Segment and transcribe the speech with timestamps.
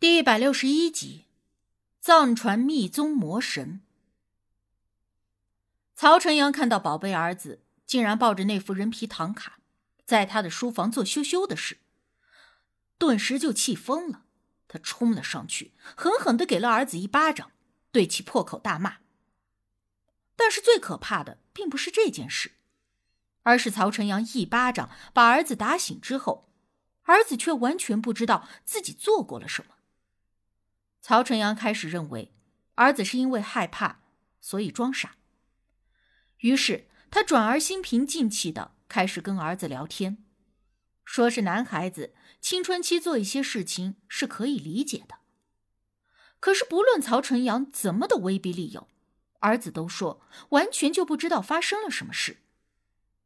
[0.00, 1.24] 第一百六十一集，
[2.00, 3.80] 藏传密宗魔神。
[5.96, 9.58] 曹晨阳看到宝贝儿子竟然抱着那副人皮唐卡，
[10.06, 11.78] 在他的书房做羞羞的事，
[12.96, 14.22] 顿时就气疯了。
[14.68, 17.50] 他冲了上去，狠狠的给了儿子一巴掌，
[17.90, 18.98] 对其破口大骂。
[20.36, 22.52] 但是最可怕的并不是这件事，
[23.42, 26.48] 而是曹晨阳一巴掌把儿子打醒之后，
[27.02, 29.74] 儿子却完全不知道自己做过了什么。
[31.08, 32.34] 曹晨阳开始认为，
[32.74, 34.00] 儿子是因为害怕，
[34.42, 35.16] 所以装傻。
[36.40, 40.22] 于是他转而心平气静的开始跟儿子聊天，
[41.06, 45.20] 说是男孩子青春期做一些事情是可以理解的。
[46.40, 48.86] 可是不论曹晨阳怎么的威逼利诱，
[49.38, 52.42] 儿子都说完全就不知道发生了什么事。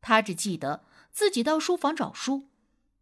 [0.00, 2.48] 他只记得自己到书房找书，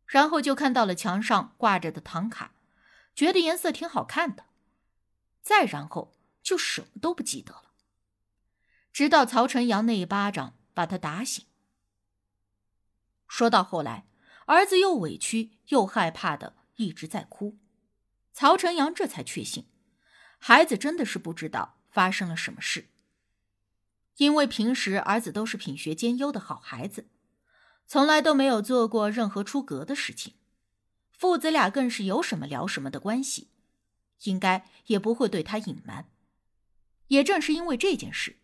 [0.07, 2.53] 然后就看到了墙上挂着的唐卡，
[3.15, 4.47] 觉得颜色挺好看的。
[5.43, 7.73] 再然后就什么都不记得了，
[8.93, 11.47] 直到曹晨阳那一巴掌把他打醒。
[13.27, 14.07] 说到后来，
[14.47, 17.59] 儿子又委屈又害怕的一直在哭，
[18.33, 19.69] 曹晨阳这才确信，
[20.39, 22.89] 孩子真的是不知道发生了什么事。
[24.17, 27.09] 因为平时儿子都是品学兼优的好孩子，
[27.87, 30.35] 从来都没有做过任何出格的事情，
[31.13, 33.50] 父子俩更是有什么聊什么的关系。
[34.25, 36.09] 应该也不会对他隐瞒。
[37.09, 38.39] 也正是因为这件事，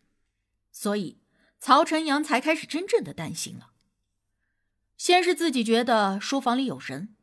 [0.73, 1.21] 所以
[1.59, 3.71] 曹晨阳才开始真正的担心了。
[4.97, 7.15] 先是自己觉得书房里有人，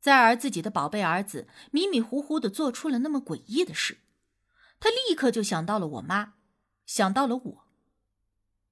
[0.00, 3.98] 再而自己的宝贝儿子迷迷糊糊的做出了那么诡异的事，
[4.80, 6.34] 他立刻就想到了我妈，
[6.86, 7.66] 想到了我。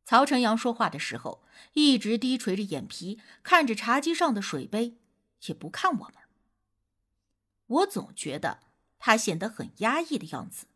[0.05, 1.44] 曹晨阳说话的时候，
[1.75, 4.97] 一直低垂着眼皮，看着茶几上的水杯，
[5.47, 6.14] 也不看我们。
[7.66, 8.67] 我总觉得。
[8.98, 10.66] 他显得很压抑的样子。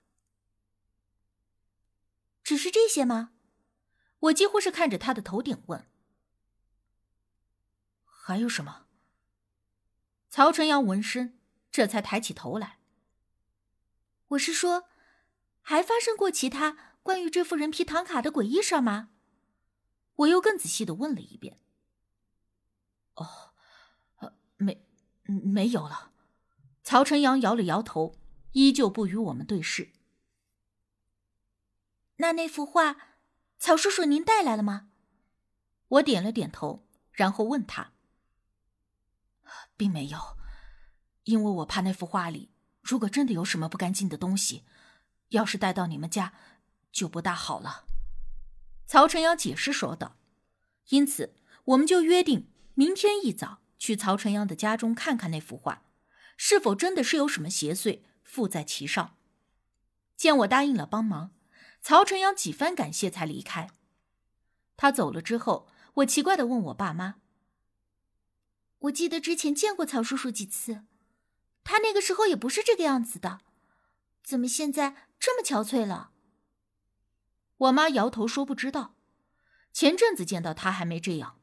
[2.43, 3.33] 只是这些吗？
[4.21, 5.87] 我几乎是看着他的头顶问。
[8.05, 8.87] 还有什么？
[10.31, 11.39] 曹晨阳闻声，
[11.71, 12.79] 这才抬起头来。
[14.29, 14.89] 我是说，
[15.61, 19.11] 还发生过其他关于这副人皮唐卡的诡异事吗？
[20.17, 21.59] 我又更仔细的问了一遍。
[23.15, 23.55] 哦，
[24.17, 24.87] 呃，没，
[25.25, 26.12] 没有了。
[26.83, 28.17] 曹晨阳摇了摇头，
[28.53, 29.93] 依旧不与我们对视。
[32.17, 32.97] 那那幅画，
[33.59, 34.89] 曹叔叔您带来了吗？
[35.89, 37.93] 我点了点头，然后问他
[39.77, 40.37] ：“并没有，
[41.25, 42.51] 因为我怕那幅画里
[42.81, 44.65] 如果真的有什么不干净的东西，
[45.29, 46.35] 要是带到你们家，
[46.91, 47.85] 就不大好了。”
[48.87, 50.17] 曹晨阳解释说道。
[50.89, 55.85] 因此，我们就约定明天一早去曹晨阳的家中看看那幅画。
[56.37, 59.17] 是否真的是有什么邪祟附在其上？
[60.17, 61.33] 见我答应了帮忙，
[61.81, 63.71] 曹晨阳几番感谢才离开。
[64.77, 67.17] 他走了之后，我奇怪的问我爸妈
[68.81, 70.85] ：“我记得之前见过曹叔叔几次，
[71.65, 73.41] 他那个时候也不是这个样子的，
[74.23, 76.13] 怎么现在这么憔悴了？”
[77.59, 78.97] 我妈摇头说：“不知道，
[79.73, 81.41] 前阵子见到他还没这样，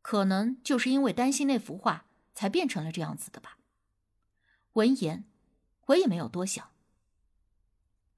[0.00, 3.55] 可能就是因为担心那幅画才变成了这样子的吧。”
[4.76, 5.24] 闻言，
[5.86, 6.70] 我也没有多想，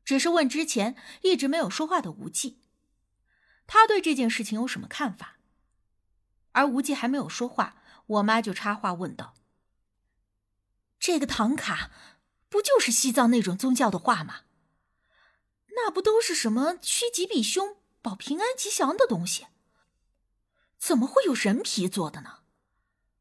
[0.05, 2.59] 只是问之前一直没有说话的无忌，
[3.69, 5.39] 他对这件事情有什么看法？
[6.51, 9.35] 而无忌还没有说话，我妈就插话问道
[10.99, 11.93] ：“这个唐卡
[12.49, 14.41] 不就是西藏那种宗教的画吗？
[15.77, 19.47] 那不都是什么趋吉避凶、保平安吉祥的东西？
[20.77, 22.41] 怎么会有人皮做的呢？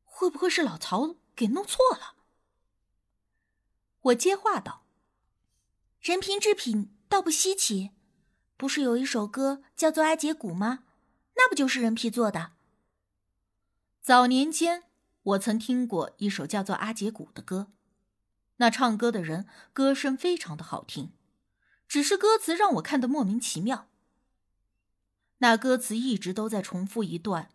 [0.04, 2.16] 会不会是老曹给弄错了？”
[4.08, 4.86] 我接话道
[6.00, 7.92] ：“人皮制品倒不稀奇，
[8.56, 10.86] 不是有一首歌叫做《阿姐鼓》吗？
[11.36, 12.54] 那不就是人皮做的？
[14.02, 14.84] 早年间，
[15.24, 17.68] 我曾听过一首叫做《阿姐鼓》的歌，
[18.58, 21.12] 那唱歌的人歌声非常的好听，
[21.88, 23.90] 只是歌词让我看得莫名其妙。
[25.40, 27.50] 那歌词一直都在重复一段：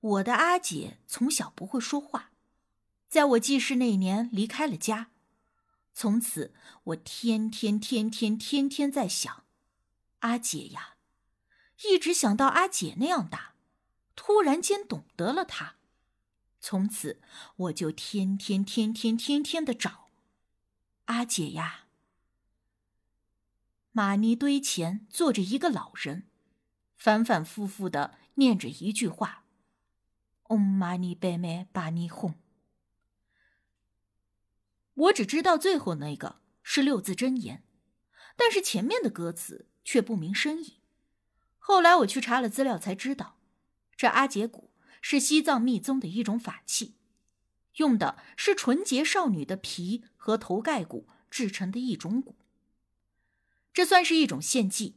[0.00, 2.30] 我的阿姐从小不会说话，
[3.06, 5.09] 在我记事那年离开了家。”
[5.92, 6.54] 从此，
[6.84, 9.44] 我天天天天天天在想，
[10.20, 10.96] 阿姐呀，
[11.84, 13.54] 一直想到阿姐那样大，
[14.16, 15.76] 突然间懂得了她。
[16.58, 17.20] 从此，
[17.56, 20.10] 我就天天天天天天的找
[21.06, 21.86] 阿姐呀。
[23.92, 26.28] 玛尼堆前坐着一个老人，
[26.96, 29.44] 反反复复的念着一句话
[30.48, 32.34] ：“嗡玛尼贝美巴尼吽。”
[34.94, 37.62] 我只知道最后那个是六字真言，
[38.36, 40.80] 但是前面的歌词却不明深意。
[41.58, 43.38] 后来我去查了资料，才知道，
[43.96, 44.70] 这阿杰鼓
[45.00, 46.96] 是西藏密宗的一种法器，
[47.76, 52.36] 用的是纯洁少女的皮和头盖骨制成的一种鼓。
[53.72, 54.96] 这算是一种献祭，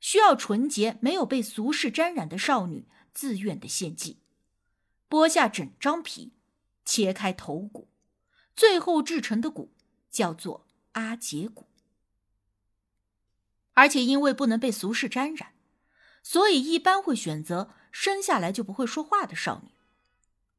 [0.00, 4.20] 需要纯洁、没有被俗世沾染的少女自愿的献祭，
[5.08, 6.32] 剥下整张皮，
[6.84, 7.88] 切开头骨，
[8.54, 9.72] 最后制成的骨
[10.10, 11.66] 叫做阿杰骨。
[13.72, 15.52] 而且因为不能被俗世沾染。
[16.26, 19.72] 所以，一般会选择生下来就不会说话的少女，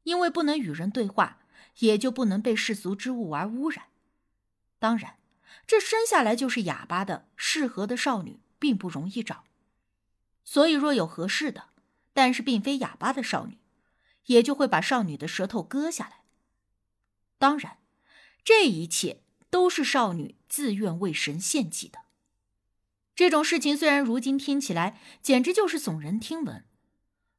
[0.04, 1.40] 因为不能与人对话，
[1.78, 3.86] 也就不能被世俗之物而污染。
[4.78, 5.18] 当然，
[5.66, 9.42] 这生下来就是哑巴的适合的少女并不容易找，
[10.44, 11.70] 所以若有合适的，
[12.12, 13.58] 但是并非哑巴的少女，
[14.26, 16.20] 也就会把少女的舌头割下来。
[17.38, 17.78] 当然，
[18.46, 22.02] 这一切都是少女自愿为神献祭的。
[23.12, 26.64] 这种事情虽然如今听起来简直就是耸人听闻，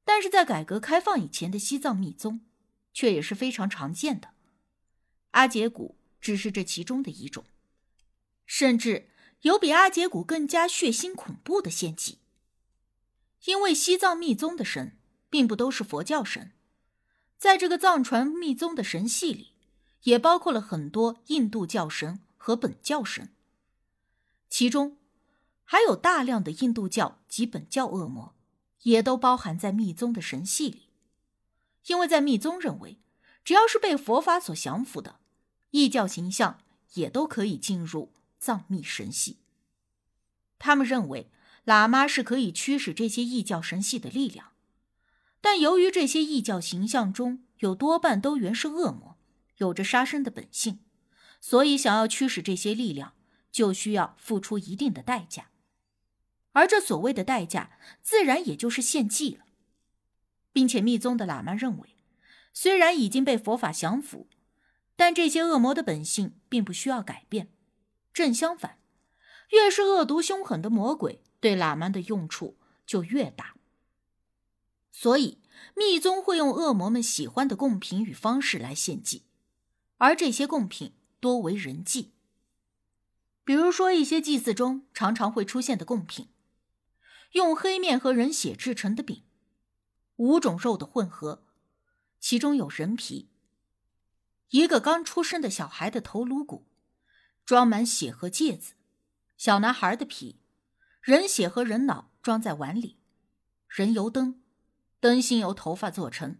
[0.04, 2.42] 但是在改革开放以前的西藏密宗，
[2.94, 4.31] 却也是非常常见的。
[5.31, 7.45] 阿杰古只是这其中的一种，
[8.45, 9.09] 甚至
[9.44, 12.18] 有比阿杰古更加血腥恐怖的献祭。
[13.45, 14.98] 因为西藏密宗的神
[15.30, 16.51] 并不都是佛教神，
[17.38, 19.54] 在这个藏传密宗的神系里，
[20.04, 23.34] 也包括了很多印度教神和本教神，
[24.50, 24.98] 其中。
[25.70, 28.34] 还有大量的印度教及本教恶魔，
[28.84, 30.88] 也都包含在密宗的神系里。
[31.88, 33.02] 因为在密宗认为，
[33.44, 35.20] 只要是被佛法所降服的
[35.72, 36.62] 异教形象，
[36.94, 39.40] 也都可以进入藏密神系。
[40.58, 41.30] 他们认为，
[41.66, 44.54] 喇嘛是可以驱使这些异教神系的力量，
[45.42, 49.17] 但由于这些异教形象中有多半都原是恶魔，
[49.57, 50.80] 有着杀生的本性，
[51.39, 53.13] 所以想要驱使这些力量，
[53.51, 55.51] 就需要付出一定的代价。
[56.54, 59.45] 而这所谓的代价，自然也就是献祭了，
[60.51, 61.98] 并且密宗的喇嘛认为，
[62.51, 64.27] 虽然已经被佛法降服，
[64.95, 67.51] 但这些恶魔的本性并不需要改变。
[68.12, 68.80] 正相反，
[69.51, 72.57] 越是恶毒凶狠的魔鬼，对喇嘛的用处
[72.88, 73.56] 就越大。
[74.92, 75.39] 所以，
[75.75, 79.27] 密宗会用恶魔们喜欢的贡品与方式来献祭，
[79.98, 82.14] 而这些贡品多为人祭，
[83.44, 86.30] 比如说一些祭祀中常常会出现的贡品。
[87.34, 89.24] 用黑面和人血制成的饼，
[90.16, 91.44] 五种肉的混合，
[92.20, 93.30] 其中有人皮，
[94.50, 96.66] 一个刚出生的小孩的头颅骨，
[97.44, 98.76] 装满血和芥子，
[99.36, 100.40] 小男孩的皮，
[101.02, 102.98] 人血和人脑装在碗里，
[103.68, 104.42] 人油灯，
[105.02, 106.38] 灯芯由头发做成，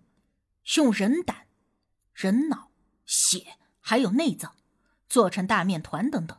[0.78, 1.48] 用人胆、
[2.14, 2.72] 人脑、
[3.08, 4.56] 血还有内脏
[5.10, 6.38] 做成大面团等等。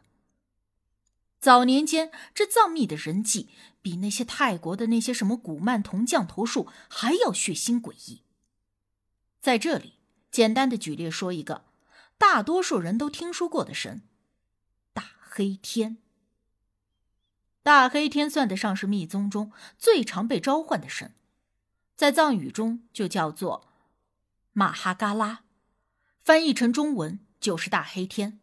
[1.41, 3.49] 早年间，这藏密的人祭
[3.81, 8.23] 比那些泰国的那些什么古曼童降头术还要血腥诡异。
[9.41, 9.94] 在这里，
[10.31, 11.65] 简单的举例说一个
[12.19, 14.03] 大多数人都听说过的神——
[14.93, 15.99] 大黑天。
[17.62, 21.14] 大黑天算得上是密宗中最常被召唤的神，
[21.94, 23.69] 在藏语中就叫做
[24.53, 25.44] 马哈嘎拉，
[26.28, 28.38] 翻译成中文就是大黑天。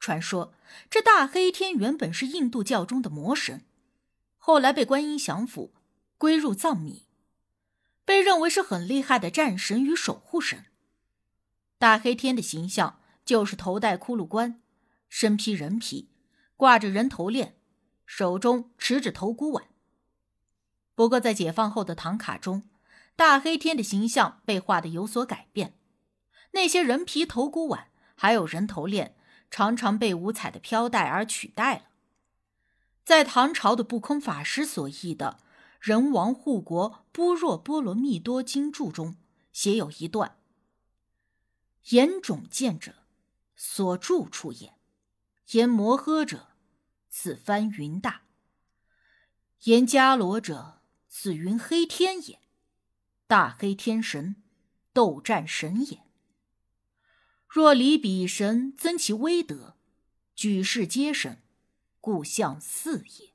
[0.00, 0.54] 传说
[0.88, 3.66] 这大黑天原本是印度教中的魔神，
[4.38, 5.74] 后来被观音降服，
[6.16, 7.04] 归入藏密，
[8.06, 10.64] 被认为是很厉害的战神与守护神。
[11.76, 14.62] 大黑天的形象就是头戴骷髅冠，
[15.10, 16.08] 身披人皮，
[16.56, 17.58] 挂着人头链，
[18.06, 19.66] 手中持着头骨碗。
[20.94, 22.62] 不过在解放后的唐卡中，
[23.14, 25.77] 大黑天的形象被画的有所改变，
[26.52, 29.14] 那些人皮头骨碗还有人头链。
[29.50, 31.84] 常常被五彩的飘带而取代了。
[33.02, 35.40] 在唐朝的不空法师所译的
[35.80, 39.16] 《人王护国般若波罗蜜多经注》中，
[39.50, 40.36] 写有一段
[41.92, 42.94] ：“眼种见者，
[43.56, 44.74] 所住处也；
[45.52, 46.48] 言摩诃者，
[47.08, 48.20] 此翻云大；
[49.62, 52.40] 言迦罗者，此云黑天也。
[53.26, 54.36] 大黑天神，
[54.92, 56.02] 斗战神也。”
[57.48, 59.74] 若离彼神，增其威德，
[60.34, 61.42] 举世皆神，
[61.98, 63.30] 故象四也。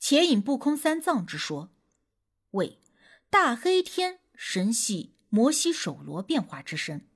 [0.00, 1.70] 且引不空三藏之说，
[2.50, 2.80] 谓
[3.30, 7.06] 大黑天神系摩西首罗变化之身，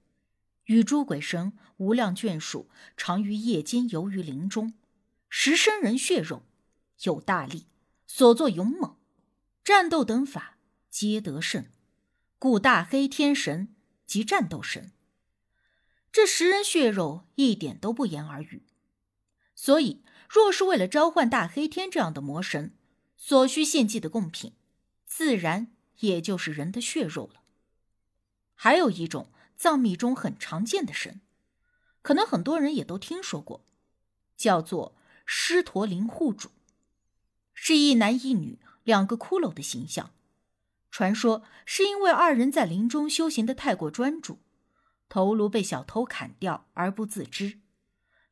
[0.66, 4.74] 与诸鬼神无量眷属，常于夜间游于林中，
[5.28, 6.44] 食生人血肉，
[7.02, 7.66] 有大力，
[8.06, 8.96] 所作勇猛，
[9.64, 10.58] 战斗等法
[10.88, 11.66] 皆得胜，
[12.38, 13.74] 故大黑天神
[14.06, 14.92] 即战斗神。
[16.18, 18.64] 这食人血肉一点都不言而喻。
[19.54, 22.74] 所以，若是为了召唤大黑天这样的魔神，
[23.16, 24.54] 所需献祭的贡品，
[25.06, 25.70] 自然
[26.00, 27.42] 也就是人的血肉了。
[28.56, 31.20] 还有一种藏密中很常见的神，
[32.02, 33.64] 可能很多人也都听说过，
[34.36, 36.50] 叫做狮驼灵护主，
[37.54, 40.10] 是一男一女两个骷髅的形象。
[40.90, 44.40] 传说是因为二人在林中修行的太过专注，
[45.08, 47.58] 头颅被小偷砍掉而不自知，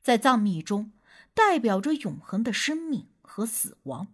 [0.00, 0.92] 在藏密中
[1.35, 4.09] 代表着永恒的生命和死亡。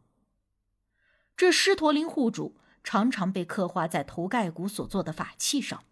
[1.37, 5.85] 这狮驼灵护主常常被刻画在头盖骨所做的法器上，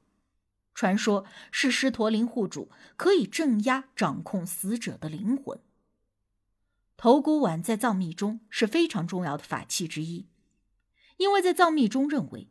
[0.74, 5.60] 传说是狮驼灵护主可以镇压、掌控死者的灵魂。
[6.96, 10.28] 头骨碗在藏密中是非常重要的法器之一。
[11.16, 12.48] 因为在藏密中认为，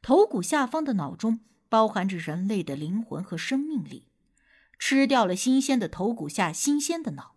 [0.00, 1.40] 头骨下方的脑中
[1.76, 4.06] 包含着人类的灵魂和生命力，
[4.78, 7.36] 吃掉了新鲜的头骨下新鲜的脑，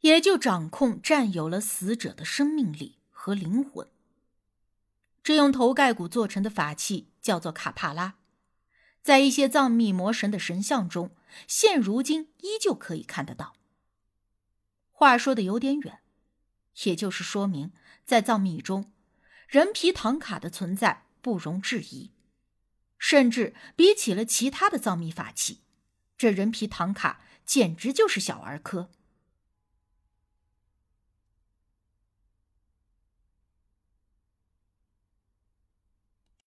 [0.00, 3.88] 也就掌控占有了死者的生命力和灵魂。
[5.22, 8.16] 这用头盖骨做成的法器叫做卡帕拉，
[9.02, 11.14] 在一些藏密魔神的神像中，
[11.46, 13.52] 现如今依旧可以看得到。
[14.90, 16.00] 话说的有点远，
[16.82, 17.70] 也就是说明
[18.04, 18.92] 在藏密中。
[19.46, 22.10] 人皮唐卡的存在不容置疑，
[23.00, 25.62] 甚至比起了其他的藏秘法器，
[26.16, 28.90] 这人皮唐卡简直就是小儿科。